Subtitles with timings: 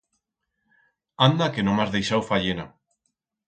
[1.27, 2.69] Anda que no m'has deixau fayena!